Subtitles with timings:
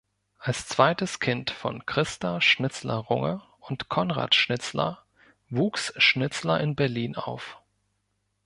[0.39, 5.05] Als zweites Kind von Christa Schnitzler-Runge und Conrad Schnitzler
[5.51, 7.59] wuchs Schnitzler in Berlin auf.